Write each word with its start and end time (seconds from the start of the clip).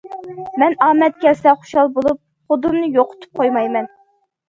مەن 0.63 0.75
ئامەت 0.85 1.19
كەلسە 1.27 1.55
خۇشال 1.59 1.93
بولۇپ 1.99 2.23
خۇدۇمنى 2.25 2.93
يوقىتىپ 2.99 3.43
قويمايمەن. 3.43 3.97